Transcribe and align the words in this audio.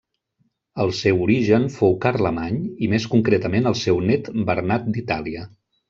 El 0.85 0.93
seu 0.99 1.21
origen 1.25 1.67
fou 1.75 1.93
Carlemany 2.07 2.57
i 2.87 2.91
més 2.95 3.07
concretament 3.13 3.73
el 3.73 3.81
seu 3.85 4.05
nét 4.13 4.35
Bernat 4.53 4.93
d'Itàlia. 4.99 5.49